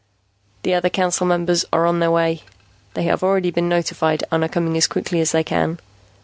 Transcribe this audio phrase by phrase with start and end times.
[0.63, 2.41] "The other Council Members are on their way.
[2.95, 5.77] They have already been notified and are coming as quickly as they can.